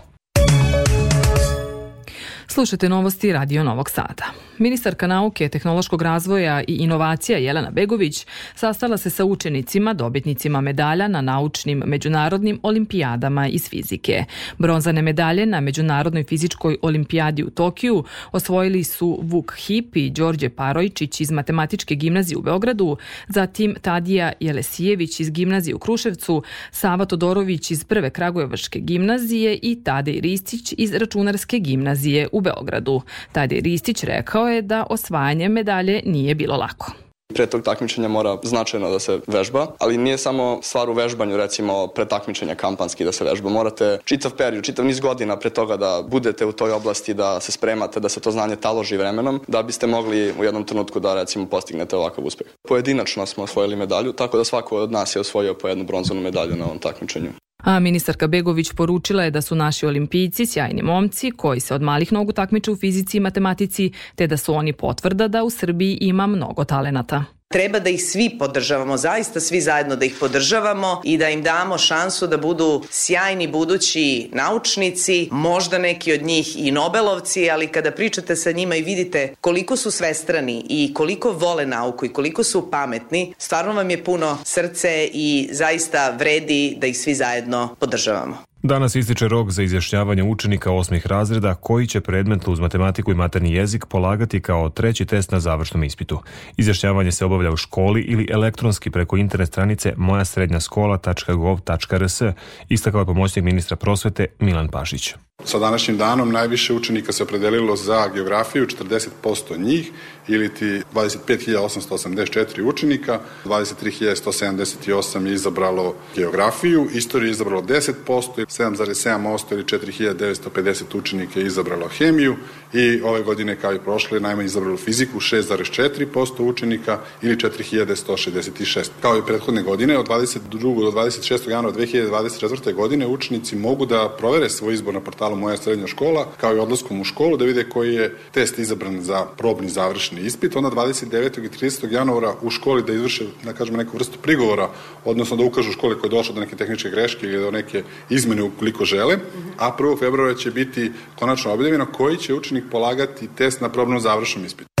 Slušajte 2.48 2.88
novosti 2.88 3.32
Radio 3.32 3.64
Novog 3.64 3.90
Sada. 3.90 4.24
Ministarka 4.58 5.06
nauke, 5.06 5.48
tehnološkog 5.48 6.02
razvoja 6.02 6.60
i 6.60 6.74
inovacija 6.74 7.38
Jelena 7.38 7.70
Begović 7.70 8.26
sastala 8.54 8.96
se 8.96 9.10
sa 9.10 9.24
učenicima, 9.24 9.94
dobitnicima 9.94 10.60
medalja 10.60 11.08
na 11.08 11.20
naučnim 11.20 11.82
međunarodnim 11.86 12.60
olimpijadama 12.62 13.48
iz 13.48 13.68
fizike. 13.68 14.24
Bronzane 14.58 15.02
medalje 15.02 15.46
na 15.46 15.60
Međunarodnoj 15.60 16.24
fizičkoj 16.24 16.76
olimpijadi 16.82 17.44
u 17.44 17.50
Tokiju 17.50 18.04
osvojili 18.32 18.84
su 18.84 19.18
Vuk 19.22 19.54
Hip 19.56 19.96
i 19.96 20.10
Đorđe 20.10 20.48
Parojčić 20.48 21.20
iz 21.20 21.30
Matematičke 21.30 21.94
gimnazije 21.94 22.38
u 22.38 22.42
Beogradu, 22.42 22.96
zatim 23.28 23.74
Tadija 23.82 24.32
Jelesijević 24.40 25.20
iz 25.20 25.30
gimnazije 25.30 25.74
u 25.74 25.78
Kruševcu, 25.78 26.42
Sava 26.70 27.04
Todorović 27.04 27.70
iz 27.70 27.84
Prve 27.84 28.10
Kragujevačke 28.10 28.78
gimnazije 28.78 29.58
i 29.62 29.82
Tadej 29.84 30.20
Ristić 30.20 30.74
iz 30.78 30.94
Računarske 30.94 31.58
gimnazije 31.58 32.28
u 32.32 32.40
Beogradu. 32.46 33.00
Tadej 33.32 33.60
Ristić 33.60 34.04
rekao 34.04 34.48
je 34.48 34.62
da 34.62 34.86
osvajanje 34.90 35.48
medalje 35.48 36.02
nije 36.04 36.34
bilo 36.34 36.56
lako. 36.56 36.92
Pre 37.34 37.46
tog 37.46 37.62
takmičenja 37.62 38.08
mora 38.08 38.38
značajno 38.42 38.90
da 38.90 38.98
se 38.98 39.18
vežba, 39.26 39.66
ali 39.78 39.98
nije 39.98 40.18
samo 40.18 40.60
stvar 40.62 40.90
u 40.90 40.92
vežbanju, 40.92 41.36
recimo 41.36 41.86
pre 41.86 42.04
takmičenja 42.08 42.54
kampanski 42.54 43.04
da 43.04 43.12
se 43.12 43.24
vežba. 43.24 43.50
Morate 43.50 43.98
čitav 44.04 44.32
period, 44.38 44.64
čitav 44.64 44.84
niz 44.84 45.00
godina 45.00 45.36
pre 45.36 45.50
toga 45.50 45.76
da 45.76 46.02
budete 46.08 46.46
u 46.46 46.52
toj 46.52 46.72
oblasti, 46.72 47.14
da 47.14 47.40
se 47.40 47.52
spremate, 47.52 48.00
da 48.00 48.08
se 48.08 48.20
to 48.20 48.30
znanje 48.30 48.56
taloži 48.56 48.96
vremenom, 48.96 49.40
da 49.48 49.62
biste 49.62 49.86
mogli 49.86 50.34
u 50.38 50.44
jednom 50.44 50.64
trenutku 50.64 51.00
da 51.00 51.14
recimo 51.14 51.46
postignete 51.46 51.96
ovakav 51.96 52.24
uspeh. 52.24 52.46
Pojedinačno 52.68 53.26
smo 53.26 53.44
osvojili 53.44 53.76
medalju, 53.76 54.12
tako 54.12 54.36
da 54.36 54.44
svako 54.44 54.76
od 54.76 54.92
nas 54.92 55.16
je 55.16 55.20
osvojio 55.20 55.54
po 55.54 55.68
jednu 55.68 55.84
bronzanu 55.84 56.20
medalju 56.20 56.56
na 56.56 56.64
ovom 56.64 56.78
takmičenju. 56.78 57.30
A 57.66 57.80
ministarka 57.80 58.26
Begović 58.26 58.72
poručila 58.72 59.24
je 59.24 59.30
da 59.30 59.40
su 59.42 59.54
naši 59.54 59.86
olimpijci 59.86 60.46
sjajni 60.46 60.82
momci 60.82 61.30
koji 61.30 61.60
se 61.60 61.74
od 61.74 61.82
malih 61.82 62.12
nogu 62.12 62.32
takmiče 62.32 62.70
u 62.70 62.76
fizici 62.76 63.16
i 63.16 63.20
matematici, 63.20 63.92
te 64.14 64.26
da 64.26 64.36
su 64.36 64.54
oni 64.54 64.72
potvrda 64.72 65.28
da 65.28 65.44
u 65.44 65.50
Srbiji 65.50 65.98
ima 66.00 66.26
mnogo 66.26 66.64
talenata. 66.64 67.35
Treba 67.48 67.78
da 67.78 67.90
ih 67.90 68.04
svi 68.04 68.38
podržavamo, 68.38 68.96
zaista 68.96 69.40
svi 69.40 69.60
zajedno 69.60 69.96
da 69.96 70.04
ih 70.04 70.16
podržavamo 70.20 71.00
i 71.04 71.18
da 71.18 71.28
im 71.28 71.42
damo 71.42 71.78
šansu 71.78 72.26
da 72.26 72.36
budu 72.36 72.82
sjajni 72.90 73.48
budući 73.48 74.30
naučnici, 74.32 75.28
možda 75.32 75.78
neki 75.78 76.12
od 76.12 76.22
njih 76.22 76.66
i 76.66 76.70
Nobelovci, 76.70 77.50
ali 77.50 77.68
kada 77.68 77.90
pričate 77.90 78.36
sa 78.36 78.52
njima 78.52 78.76
i 78.76 78.82
vidite 78.82 79.34
koliko 79.40 79.76
su 79.76 79.90
svestrani 79.90 80.64
i 80.68 80.94
koliko 80.94 81.32
vole 81.32 81.66
nauku 81.66 82.06
i 82.06 82.12
koliko 82.12 82.44
su 82.44 82.70
pametni, 82.70 83.34
stvarno 83.38 83.72
vam 83.72 83.90
je 83.90 84.04
puno 84.04 84.38
srce 84.44 85.10
i 85.12 85.48
zaista 85.52 86.10
vredi 86.18 86.76
da 86.80 86.86
ih 86.86 86.98
svi 86.98 87.14
zajedno 87.14 87.76
podržavamo. 87.78 88.38
Danas 88.66 88.94
ističe 88.94 89.28
rok 89.28 89.50
za 89.50 89.62
izjašnjavanje 89.62 90.22
učenika 90.22 90.72
osmih 90.72 91.06
razreda 91.06 91.54
koji 91.54 91.86
će 91.86 92.00
predmet 92.00 92.48
uz 92.48 92.60
matematiku 92.60 93.10
i 93.10 93.14
materni 93.14 93.52
jezik 93.52 93.86
polagati 93.86 94.40
kao 94.40 94.70
treći 94.70 95.04
test 95.04 95.30
na 95.30 95.40
završnom 95.40 95.84
ispitu. 95.84 96.20
Izjašnjavanje 96.56 97.12
se 97.12 97.24
obavlja 97.24 97.52
u 97.52 97.56
školi 97.56 98.00
ili 98.00 98.28
elektronski 98.30 98.90
preko 98.90 99.16
internet 99.16 99.48
stranice 99.48 99.94
mojasrednjaskola.gov.rs, 99.96 102.22
istakao 102.68 102.98
je 102.98 103.06
pomoćnik 103.06 103.44
ministra 103.44 103.76
prosvete 103.76 104.26
Milan 104.38 104.68
Pašić. 104.68 105.14
Sa 105.44 105.58
današnjim 105.58 105.98
danom 105.98 106.32
najviše 106.32 106.74
učenika 106.74 107.12
se 107.12 107.22
opredelilo 107.22 107.76
za 107.76 108.08
geografiju, 108.14 108.66
40% 108.66 109.58
njih, 109.58 109.90
ili 110.28 110.54
ti 110.54 110.82
25.884 110.94 112.62
učenika, 112.62 113.20
23.178 113.44 115.26
je 115.26 115.34
izabralo 115.34 115.94
geografiju, 116.14 116.88
istoriju 116.92 117.28
je 117.28 117.30
izabralo 117.30 117.62
10%, 117.62 118.46
7,7% 118.58 119.52
ili 119.52 119.64
4.950 119.64 120.98
učenika 120.98 121.40
je 121.40 121.46
izabralo 121.46 121.88
hemiju 121.88 122.36
i 122.72 123.00
ove 123.04 123.22
godine 123.22 123.56
kao 123.56 123.74
i 123.74 123.78
prošle 123.78 124.20
najmanje 124.20 124.46
izabralo 124.46 124.76
fiziku, 124.76 125.20
6,4% 125.20 126.42
učenika 126.42 126.98
ili 127.22 127.36
4.166. 127.36 128.88
Kao 129.02 129.18
i 129.18 129.22
prethodne 129.26 129.62
godine, 129.62 129.98
od 129.98 130.08
22. 130.08 130.40
do 130.60 131.00
26. 131.00 131.50
januara 131.50 131.76
2024. 131.78 132.74
godine 132.74 133.06
učenici 133.06 133.56
mogu 133.56 133.86
da 133.86 134.14
provere 134.18 134.50
svoj 134.50 134.74
izbor 134.74 134.94
na 134.94 135.00
portalu 135.00 135.36
Moja 135.36 135.56
srednja 135.56 135.86
škola, 135.86 136.26
kao 136.40 136.56
i 136.56 136.58
odlaskom 136.58 137.00
u 137.00 137.04
školu, 137.04 137.36
da 137.36 137.44
vide 137.44 137.68
koji 137.68 137.94
je 137.94 138.14
test 138.32 138.58
izabran 138.58 139.02
za 139.02 139.26
probni 139.36 139.68
završni 139.68 140.20
ispit, 140.20 140.56
onda 140.56 140.70
29. 140.70 141.44
i 141.44 141.48
30. 141.48 141.92
januara 141.92 142.34
u 142.42 142.50
školi 142.50 142.82
da 142.82 142.92
izvrše, 142.92 143.24
da 143.44 143.52
kažemo, 143.52 143.78
neku 143.78 143.96
vrstu 143.96 144.18
prigovora, 144.22 144.68
odnosno 145.04 145.36
da 145.36 145.44
ukažu 145.44 145.72
školi 145.72 145.98
koja 145.98 146.08
je 146.08 146.16
došla 146.16 146.34
do 146.34 146.40
neke 146.40 146.56
tehničke 146.56 146.90
greške 146.90 147.26
ili 147.26 147.40
do 147.40 147.50
neke 147.50 147.82
izmene 148.10 148.45
ukoliko 148.46 148.84
žele, 148.84 149.18
a 149.58 149.76
1. 149.78 149.98
februara 149.98 150.34
će 150.34 150.50
biti 150.50 150.92
konačno 151.18 151.52
objavljeno 151.52 151.86
koji 151.86 152.16
će 152.16 152.34
učenik 152.34 152.64
polagati 152.70 153.28
test 153.36 153.60
na 153.60 153.68
probnom 153.68 154.00
završnom 154.00 154.44
ispitu. 154.44 154.76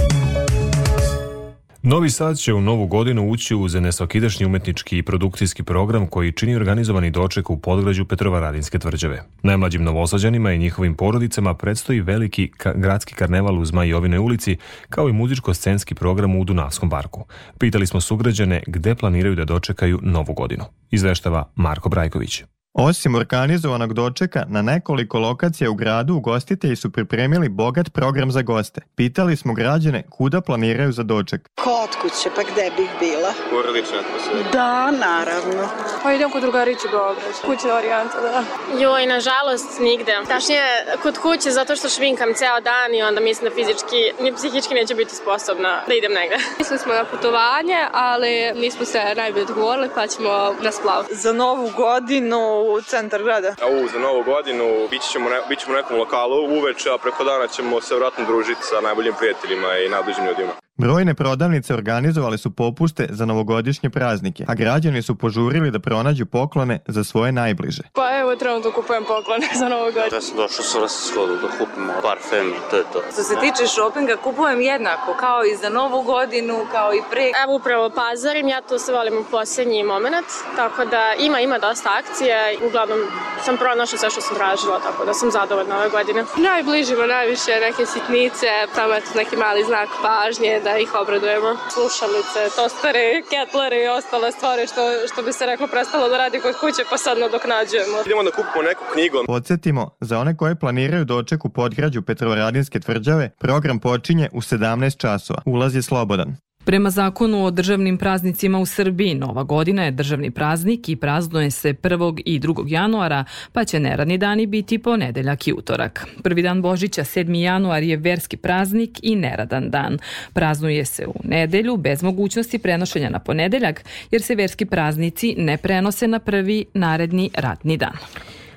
Novi 1.88 2.10
Sad 2.10 2.38
će 2.38 2.54
u 2.54 2.60
novu 2.60 2.86
godinu 2.86 3.30
ući 3.30 3.54
uz 3.54 3.74
nesvakidašnji 3.74 4.46
umetnički 4.46 4.98
i 4.98 5.02
produkcijski 5.02 5.62
program 5.62 6.06
koji 6.06 6.32
čini 6.32 6.56
organizovani 6.56 7.10
doček 7.10 7.50
u 7.50 7.60
podgrađu 7.60 8.04
Petrovaradinske 8.04 8.78
tvrđave. 8.78 9.22
Najmlađim 9.42 9.84
novosađanima 9.84 10.52
i 10.52 10.58
njihovim 10.58 10.94
porodicama 10.94 11.54
predstoji 11.54 12.00
veliki 12.00 12.50
ka 12.56 12.72
gradski 12.72 13.14
karneval 13.14 13.58
u 13.58 13.64
Zmajovinoj 13.64 14.18
ulici, 14.18 14.56
kao 14.90 15.08
i 15.08 15.12
muzičko-scenski 15.12 15.94
program 15.94 16.36
u 16.36 16.44
Dunavskom 16.44 16.90
parku. 16.90 17.24
Pitali 17.58 17.86
smo 17.86 18.00
sugrađane 18.00 18.62
gde 18.66 18.94
planiraju 18.94 19.34
da 19.34 19.44
dočekaju 19.44 19.98
novu 20.02 20.34
godinu. 20.34 20.64
Izveštava 20.90 21.52
Marko 21.54 21.88
Brajković. 21.88 22.42
Osim 22.78 23.14
organizovanog 23.14 23.92
dočeka, 23.92 24.44
na 24.48 24.62
nekoliko 24.62 25.18
lokacija 25.18 25.70
u 25.70 25.74
gradu 25.74 26.14
ugostitelji 26.14 26.76
su 26.76 26.92
pripremili 26.92 27.48
bogat 27.48 27.92
program 27.92 28.30
za 28.30 28.42
goste. 28.42 28.80
Pitali 28.94 29.36
smo 29.36 29.54
građane 29.54 30.02
kuda 30.10 30.40
planiraju 30.40 30.92
za 30.92 31.02
doček. 31.02 31.48
Kod 31.54 31.90
kuće, 32.02 32.28
pa 32.36 32.42
gde 32.42 32.70
bih 32.76 32.90
bila? 33.00 33.32
Porodična 33.50 33.96
atmosfera. 33.98 34.50
Da, 34.52 34.90
naravno. 34.90 35.68
Pa 36.02 36.12
idem 36.12 36.30
kod 36.30 36.42
drugariće 36.42 36.88
Beograd. 36.90 37.34
Kućna 37.46 37.72
varijanta, 37.72 38.20
da. 38.20 38.44
Joj, 38.82 39.06
nažalost, 39.06 39.80
nigde. 39.80 40.12
Tašnije, 40.28 40.62
kod 41.02 41.18
kuće 41.18 41.50
zato 41.50 41.76
što 41.76 41.88
švinkam 41.88 42.34
ceo 42.34 42.60
dan 42.60 42.94
i 42.94 43.02
onda 43.02 43.20
mislim 43.20 43.48
da 43.48 43.54
fizički, 43.54 44.00
ni 44.22 44.34
psihički 44.34 44.74
neće 44.74 44.94
biti 44.94 45.14
sposobna 45.14 45.82
da 45.88 45.94
idem 45.94 46.12
negde. 46.12 46.36
Mislili 46.58 46.78
smo 46.78 46.92
na 46.94 47.04
putovanje, 47.04 47.78
ali 47.92 48.52
nismo 48.54 48.84
se 48.84 48.98
najbolje 49.16 49.44
dogovorili, 49.44 49.88
pa 49.94 50.06
ćemo 50.06 50.30
na 50.62 50.72
splav. 50.72 51.04
Za 51.10 51.32
novu 51.32 51.70
godinu 51.76 52.65
u 52.72 52.80
centar 52.80 53.22
grada. 53.22 53.54
A 53.62 53.66
u, 53.66 53.88
za 53.88 53.98
novu 53.98 54.22
godinu 54.22 54.88
bit 54.90 55.02
ćemo, 55.12 55.30
ne, 55.30 55.40
bit 55.48 55.58
ćemo 55.58 55.72
u 55.72 55.76
nekom 55.76 55.98
lokalu 55.98 56.36
uveče, 56.58 56.90
a 56.90 56.98
preko 56.98 57.24
dana 57.24 57.46
ćemo 57.46 57.80
se 57.80 57.94
vratno 57.96 58.24
družiti 58.24 58.62
sa 58.62 58.80
najboljim 58.80 59.14
prijateljima 59.18 59.78
i 59.78 59.88
najbližim 59.88 60.24
ljudima. 60.26 60.65
Brojne 60.78 61.14
prodavnice 61.14 61.74
organizovale 61.74 62.38
su 62.38 62.50
popuste 62.50 63.06
za 63.10 63.26
novogodišnje 63.26 63.90
praznike, 63.90 64.44
a 64.48 64.54
građani 64.54 65.02
su 65.02 65.14
požurili 65.14 65.70
da 65.70 65.78
pronađu 65.78 66.26
poklone 66.26 66.78
za 66.86 67.04
svoje 67.04 67.32
najbliže. 67.32 67.82
Pa 67.92 68.18
evo, 68.20 68.36
trenutno 68.36 68.70
kupujem 68.72 69.04
poklone 69.04 69.46
za 69.60 69.68
novu 69.68 69.84
godinu. 69.84 70.16
Ja 70.16 70.20
sam 70.20 70.36
došao 70.36 70.64
sa 70.64 70.78
Vrsta 70.78 71.20
da 71.42 71.48
kupimo 71.58 71.92
parfem 72.02 72.48
i 72.48 72.60
to 72.70 72.76
je 72.76 72.84
to. 72.92 73.02
Što 73.12 73.22
se 73.22 73.34
tiče 73.40 73.66
šopinga, 73.74 74.16
kupujem 74.16 74.60
jednako, 74.60 75.14
kao 75.20 75.44
i 75.44 75.56
za 75.56 75.68
novu 75.68 76.02
godinu, 76.02 76.56
kao 76.72 76.94
i 76.94 77.00
pre. 77.10 77.26
Evo 77.44 77.56
upravo 77.56 77.90
pazarim, 77.90 78.48
ja 78.48 78.60
to 78.60 78.78
se 78.78 78.92
volim 78.92 79.14
u 79.18 79.24
posljednji 79.30 79.82
moment, 79.82 80.26
tako 80.56 80.84
da 80.84 81.02
ima, 81.26 81.40
ima 81.40 81.58
dosta 81.58 81.88
akcije. 82.00 82.36
Uglavnom 82.66 82.98
sam 83.44 83.56
pronašla 83.56 83.98
sve 83.98 84.10
što 84.10 84.20
sam 84.20 84.36
tražila, 84.36 84.80
tako 84.80 85.04
da 85.04 85.14
sam 85.14 85.30
zadovoljna 85.30 85.76
ove 85.78 85.88
godine. 85.88 86.24
Najbližimo 86.36 87.06
najviše 87.06 87.52
neke 87.66 87.86
sitnice, 87.86 88.50
tamo 88.74 88.92
je 88.94 89.02
neki 89.14 89.36
mali 89.36 89.64
znak 89.64 89.88
pažnje, 90.02 90.60
da 90.66 90.78
ih 90.84 90.90
obradujemo. 91.02 91.50
Slušalice, 91.74 92.40
tostere, 92.56 93.06
ketlere 93.30 93.78
i 93.84 93.88
ostale 93.98 94.28
stvari 94.32 94.62
što, 94.70 94.82
što 95.10 95.22
bi 95.26 95.32
se 95.38 95.46
reklo 95.46 95.66
prestalo 95.74 96.08
da 96.08 96.16
radi 96.24 96.38
kod 96.44 96.54
kuće 96.62 96.82
pa 96.90 96.96
sad 97.04 97.14
nadoknađujemo. 97.18 97.96
Idemo 98.06 98.22
da 98.28 98.32
kupimo 98.38 98.62
neku 98.70 98.84
knjigu. 98.92 99.18
Podsjetimo, 99.26 99.82
za 100.00 100.14
one 100.22 100.32
koje 100.36 100.54
planiraju 100.62 101.04
doček 101.04 101.44
u 101.44 101.48
podgrađu 101.58 102.02
Petrovaradinske 102.02 102.80
tvrđave, 102.80 103.30
program 103.38 103.78
počinje 103.78 104.26
u 104.32 104.40
17 104.40 104.96
časova. 105.04 105.40
Ulaz 105.44 105.74
je 105.74 105.82
slobodan. 105.82 106.30
Prema 106.66 106.90
zakonu 106.90 107.44
o 107.44 107.50
državnim 107.50 107.98
praznicima 107.98 108.58
u 108.58 108.66
Srbiji, 108.66 109.14
Nova 109.14 109.42
godina 109.42 109.84
je 109.84 109.90
državni 109.90 110.30
praznik 110.30 110.88
i 110.88 110.96
praznuje 110.96 111.50
se 111.50 111.74
1. 111.74 112.22
i 112.24 112.40
2. 112.40 112.64
januara, 112.68 113.24
pa 113.52 113.64
će 113.64 113.80
neradni 113.80 114.18
dani 114.18 114.46
biti 114.46 114.78
ponedeljak 114.78 115.48
i 115.48 115.52
utorak. 115.52 116.06
Prvi 116.22 116.42
dan 116.42 116.62
Božića, 116.62 117.04
7. 117.04 117.34
januar, 117.34 117.82
je 117.82 117.96
verski 117.96 118.36
praznik 118.36 118.98
i 119.02 119.16
neradan 119.16 119.70
dan. 119.70 119.98
Praznuje 120.32 120.84
se 120.84 121.06
u 121.06 121.14
nedelju 121.24 121.76
bez 121.76 122.02
mogućnosti 122.02 122.58
prenošenja 122.58 123.10
na 123.10 123.18
ponedeljak, 123.18 123.84
jer 124.10 124.22
se 124.22 124.34
verski 124.34 124.64
praznici 124.64 125.34
ne 125.38 125.56
prenose 125.56 126.08
na 126.08 126.18
prvi 126.18 126.64
naredni 126.74 127.30
radni 127.34 127.76
dan. 127.76 127.96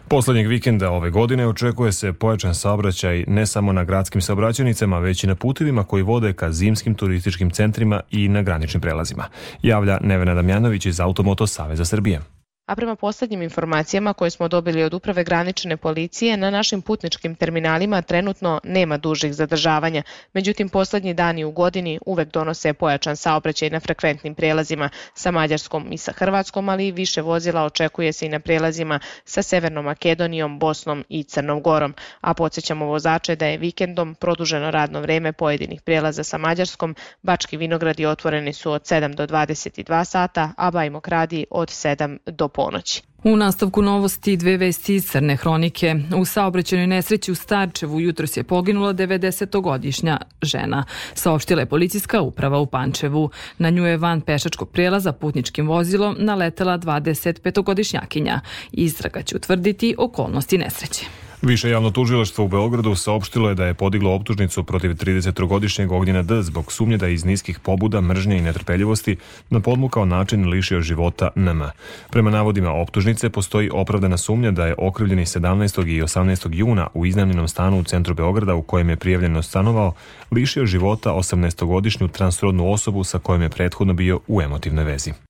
Poslednjeg 0.09 0.47
vikenda 0.47 0.89
ove 0.91 1.09
godine 1.09 1.47
očekuje 1.47 1.91
se 1.91 2.13
pojačan 2.13 2.55
saobraćaj 2.55 3.23
ne 3.27 3.45
samo 3.45 3.73
na 3.73 3.83
gradskim 3.83 4.21
saobraćajnicama, 4.21 4.99
već 4.99 5.23
i 5.23 5.27
na 5.27 5.35
putevima 5.35 5.83
koji 5.83 6.03
vode 6.03 6.33
ka 6.33 6.51
zimskim 6.51 6.95
turističkim 6.95 7.49
centrima 7.49 8.01
i 8.11 8.27
na 8.27 8.41
graničnim 8.41 8.81
prelazima. 8.81 9.25
Javlja 9.61 9.97
Nevena 10.01 10.33
Damjanović 10.33 10.85
iz 10.85 10.99
Automoto 10.99 11.47
Saveza 11.47 11.85
Srbije 11.85 12.21
a 12.69 12.75
prema 12.75 12.95
poslednjim 12.95 13.41
informacijama 13.41 14.13
koje 14.13 14.31
smo 14.31 14.47
dobili 14.47 14.83
od 14.83 14.93
uprave 14.93 15.23
granične 15.23 15.77
policije, 15.77 16.37
na 16.37 16.49
našim 16.49 16.81
putničkim 16.81 17.35
terminalima 17.35 18.01
trenutno 18.01 18.59
nema 18.63 18.97
dužih 18.97 19.33
zadržavanja. 19.33 20.03
Međutim, 20.33 20.69
poslednji 20.69 21.13
dani 21.13 21.43
u 21.43 21.51
godini 21.51 21.99
uvek 22.05 22.31
donose 22.31 22.73
pojačan 22.73 23.15
saobraćaj 23.15 23.69
na 23.69 23.79
frekventnim 23.79 24.35
prelazima 24.35 24.89
sa 25.13 25.31
Mađarskom 25.31 25.91
i 25.91 25.97
sa 25.97 26.11
Hrvatskom, 26.11 26.69
ali 26.69 26.91
više 26.91 27.21
vozila 27.21 27.63
očekuje 27.63 28.13
se 28.13 28.25
i 28.25 28.29
na 28.29 28.39
prelazima 28.39 28.99
sa 29.25 29.41
Severnom 29.41 29.85
Makedonijom, 29.85 30.59
Bosnom 30.59 31.05
i 31.09 31.23
Crnom 31.23 31.61
Gorom. 31.61 31.93
A 32.21 32.33
podsjećamo 32.33 32.85
vozače 32.85 33.35
da 33.35 33.45
je 33.45 33.57
vikendom 33.57 34.15
produženo 34.15 34.71
radno 34.71 35.01
vreme 35.01 35.33
pojedinih 35.33 35.81
prelaza 35.81 36.23
sa 36.23 36.37
Mađarskom, 36.37 36.95
Bački 37.21 37.57
vinogradi 37.57 38.05
otvoreni 38.05 38.53
su 38.53 38.71
od 38.71 38.81
7 38.81 39.15
do 39.15 39.27
22 39.27 40.03
sata, 40.03 40.51
a 40.57 40.71
Bajmok 40.71 41.07
radi 41.07 41.45
od 41.49 41.67
7 41.67 42.17
do 42.25 42.47
ponoći. 42.59 43.01
U 43.23 43.35
nastavku 43.35 43.81
novosti 43.81 44.37
dve 44.37 44.57
vesti 44.57 44.95
iz 44.95 45.05
Crne 45.05 45.35
hronike. 45.35 45.95
U 46.17 46.25
saobraćenoj 46.25 46.87
nesreći 46.87 47.31
u 47.31 47.35
Starčevu 47.35 47.99
jutros 47.99 48.37
je 48.37 48.43
poginula 48.43 48.93
90-godišnja 48.93 50.17
žena. 50.41 50.83
Saopštila 51.13 51.61
je 51.61 51.65
policijska 51.65 52.21
uprava 52.21 52.59
u 52.59 52.65
Pančevu. 52.65 53.29
Na 53.57 53.69
nju 53.69 53.85
je 53.85 53.97
van 53.97 54.21
pešačkog 54.21 54.69
prijelaza 54.69 55.11
putničkim 55.13 55.67
vozilom 55.67 56.15
naletela 56.19 56.77
25-godišnjakinja. 56.77 58.39
Izraga 58.71 59.21
će 59.21 59.35
utvrditi 59.35 59.95
okolnosti 59.97 60.57
nesreće. 60.57 61.28
Više 61.41 61.69
javno 61.69 61.91
tužilaštvo 61.91 62.45
u 62.45 62.47
Beogradu 62.47 62.95
saopštilo 62.95 63.49
je 63.49 63.55
da 63.55 63.65
je 63.65 63.73
podiglo 63.73 64.13
optužnicu 64.13 64.63
protiv 64.63 64.91
30-godišnjeg 64.91 65.91
Ognjena 65.91 66.23
D 66.23 66.41
zbog 66.41 66.71
sumnje 66.71 66.97
da 66.97 67.07
je 67.07 67.13
iz 67.13 67.25
niskih 67.25 67.59
pobuda, 67.59 68.01
mržnje 68.01 68.37
i 68.37 68.41
netrpeljivosti 68.41 69.17
na 69.49 69.59
podmukao 69.59 70.05
način 70.05 70.49
lišio 70.49 70.81
života 70.81 71.29
NM. 71.35 71.61
Prema 72.09 72.29
navodima 72.29 72.71
optužnice 72.71 73.29
postoji 73.29 73.69
opravdana 73.73 74.17
sumnja 74.17 74.51
da 74.51 74.65
je 74.65 74.75
okrivljeni 74.77 75.25
17. 75.25 75.87
i 75.87 76.01
18. 76.01 76.49
juna 76.51 76.87
u 76.93 77.05
iznajmljenom 77.05 77.47
stanu 77.47 77.79
u 77.79 77.83
centru 77.83 78.13
Beograda 78.13 78.55
u 78.55 78.61
kojem 78.61 78.89
je 78.89 78.95
prijavljeno 78.95 79.43
stanovao 79.43 79.93
lišio 80.31 80.65
života 80.65 81.09
18-godišnju 81.11 82.07
transrodnu 82.07 82.71
osobu 82.71 83.03
sa 83.03 83.19
kojom 83.19 83.41
je 83.41 83.49
prethodno 83.49 83.93
bio 83.93 84.19
u 84.27 84.41
emotivnoj 84.41 84.83
vezi. 84.83 85.28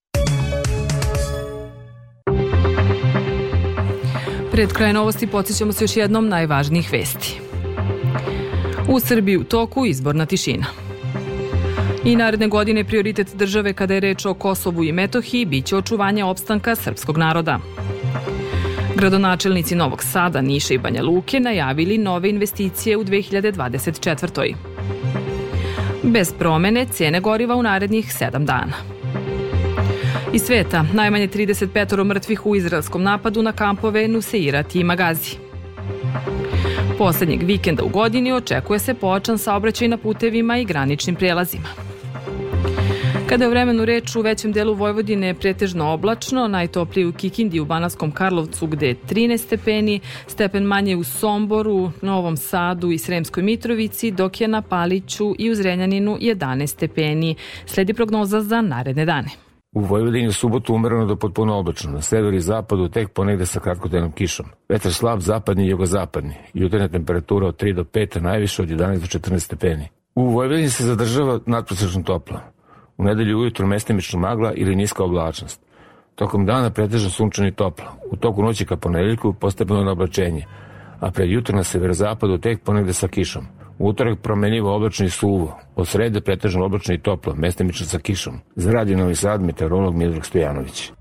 Pred 4.59 4.73
kraj 4.73 4.93
novosti 4.93 5.27
podsjećamo 5.27 5.71
se 5.71 5.83
još 5.83 5.97
jednom 5.97 6.27
najvažnijih 6.27 6.91
vesti. 6.91 7.39
U 8.87 8.99
Srbiji 8.99 9.37
u 9.37 9.43
toku 9.43 9.85
izborna 9.85 10.25
tišina. 10.25 10.65
I 12.03 12.15
naredne 12.15 12.47
godine 12.47 12.83
prioritet 12.83 13.35
države 13.35 13.73
kada 13.73 13.93
je 13.93 13.99
reč 13.99 14.25
o 14.25 14.33
Kosovu 14.33 14.83
i 14.83 14.91
Metohiji 14.91 15.45
biće 15.45 15.77
očuvanje 15.77 16.23
opstanka 16.23 16.75
srpskog 16.75 17.17
naroda. 17.17 17.59
Gradonačelnici 18.95 19.75
Novog 19.75 20.03
Sada, 20.03 20.41
Niša 20.41 20.73
i 20.73 20.77
Banja 20.77 21.03
Luke 21.03 21.39
najavili 21.39 21.97
nove 21.97 22.29
investicije 22.29 22.97
u 22.97 23.03
2024. 23.03 24.55
Bez 26.03 26.33
promene 26.39 26.85
cene 26.85 27.19
goriva 27.19 27.55
u 27.55 27.63
narednih 27.63 28.05
7 28.05 28.45
dana. 28.45 28.98
Iz 30.33 30.41
sveta, 30.41 30.85
najmanje 30.93 31.27
35 31.27 32.03
mrtvih 32.03 32.45
u 32.45 32.55
izraelskom 32.55 33.03
napadu 33.03 33.41
na 33.41 33.51
kampove 33.51 34.07
Nuseirat 34.07 34.75
i 34.75 34.83
Magazi. 34.83 35.35
Poslednjeg 36.97 37.43
vikenda 37.43 37.83
u 37.83 37.89
godini 37.89 38.33
očekuje 38.33 38.79
se 38.79 38.93
pojačan 38.93 39.37
saobraćaj 39.37 39.87
na 39.87 39.97
putevima 39.97 40.57
i 40.57 40.65
graničnim 40.65 41.15
prijelazima. 41.15 41.67
Kada 43.29 43.43
je 43.43 43.49
vremenu 43.49 43.85
reč 43.85 44.15
u 44.15 44.21
većem 44.21 44.51
delu 44.51 44.73
Vojvodine 44.73 45.27
je 45.27 45.33
pretežno 45.33 45.91
oblačno, 45.93 46.47
najtoplije 46.47 47.07
u 47.07 47.13
Kikindi 47.13 47.59
u 47.59 47.65
Banaskom 47.65 48.11
Karlovcu 48.11 48.67
gde 48.67 48.87
je 48.87 48.95
13 49.09 49.37
stepeni, 49.37 49.99
stepen 50.27 50.63
manje 50.63 50.95
u 50.95 51.03
Somboru, 51.03 51.91
Novom 52.01 52.37
Sadu 52.37 52.91
i 52.91 52.97
Sremskoj 52.97 53.43
Mitrovici, 53.43 54.11
dok 54.11 54.41
je 54.41 54.47
na 54.47 54.61
Paliću 54.61 55.35
i 55.39 55.51
u 55.51 55.55
Zrenjaninu 55.55 56.17
11 56.21 56.67
stepeni. 56.67 57.35
Sledi 57.65 57.93
prognoza 57.93 58.41
za 58.41 58.61
naredne 58.61 59.05
dane. 59.05 59.48
U 59.71 59.81
Vojvodini 59.81 60.27
u 60.27 60.33
subotu 60.33 60.75
umereno 60.75 61.05
do 61.05 61.15
potpuno 61.15 61.57
oblačno, 61.57 61.91
na 61.91 62.01
severu 62.01 62.35
i 62.35 62.41
zapadu 62.41 62.87
tek 62.89 63.09
ponegde 63.13 63.45
sa 63.45 63.59
kratkotenom 63.59 64.11
kišom. 64.11 64.45
Vetar 64.69 64.93
slab 64.93 65.19
zapadni 65.19 65.65
i 65.65 65.69
jugozapadni, 65.69 66.33
jutarnja 66.53 66.87
temperatura 66.87 67.47
od 67.47 67.61
3 67.61 67.75
do 67.75 67.83
5, 67.83 68.17
a 68.17 68.21
najviše 68.21 68.61
od 68.61 68.69
11 68.69 68.99
do 68.99 69.19
14 69.19 69.39
stepeni. 69.39 69.87
U 70.15 70.23
Vojvodini 70.23 70.69
se 70.69 70.83
zadržava 70.83 71.39
nadprosečno 71.45 72.03
toplo. 72.03 72.39
U 72.97 73.03
nedelju 73.03 73.39
ujutru 73.39 73.67
mestimično 73.67 74.19
magla 74.19 74.53
ili 74.53 74.75
niska 74.75 75.03
oblačnost. 75.03 75.61
Tokom 76.15 76.45
dana 76.45 76.69
pretežno 76.69 77.09
sunčano 77.09 77.47
i 77.47 77.51
toplo. 77.51 77.85
U 78.11 78.15
toku 78.15 78.43
noći 78.43 78.65
ka 78.65 78.77
ponedeljku 78.77 79.33
postepeno 79.33 79.83
na 79.83 79.91
oblačenje, 79.91 80.45
a 80.99 81.11
pred 81.11 81.29
jutro 81.29 81.55
na 81.55 81.63
severozapadu 81.63 82.37
tek 82.37 82.63
ponegde 82.63 82.93
sa 82.93 83.07
kišom. 83.07 83.45
Utorak 83.79 84.19
promenljivo 84.19 84.75
oblačno 84.75 85.05
i 85.05 85.09
suvo. 85.09 85.59
Od 85.75 85.87
srede 85.87 86.21
pretežno 86.21 86.65
oblačno 86.65 86.93
i 86.93 86.97
toplo, 86.99 87.35
mestimično 87.35 87.85
sa 87.85 87.99
kišom. 87.99 88.39
Za 88.55 88.71
Radio 88.71 88.97
Novi 88.97 89.15
Sad, 89.15 89.41
meteorolog 89.41 89.95
Mildrog 89.95 90.25
Stojanović. 90.25 90.91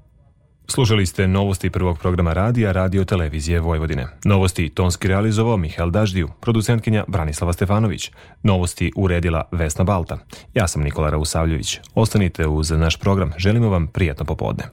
Slušali 0.71 1.07
ste 1.07 1.29
novosti 1.29 1.71
prvog 1.71 1.99
programa 1.99 2.33
radija 2.33 2.73
Radio 2.73 3.05
Televizije 3.05 3.61
Vojvodine. 3.61 4.07
Novosti 4.25 4.69
tonski 4.69 5.09
realizovao 5.09 5.57
Mihael 5.57 5.91
Daždiju, 5.91 6.29
producentkinja 6.41 7.05
Branislava 7.09 7.53
Stefanović. 7.53 8.11
Novosti 8.43 8.93
uredila 8.97 9.49
Vesna 9.53 9.85
Balta. 9.85 10.19
Ja 10.55 10.69
sam 10.69 10.83
Nikola 10.83 11.11
Rausavljević. 11.11 11.81
Ostanite 11.95 12.47
uz 12.47 12.71
naš 12.71 12.97
program. 12.97 13.33
Želimo 13.39 13.69
vam 13.69 13.87
prijatno 13.87 14.25
popodne. 14.25 14.65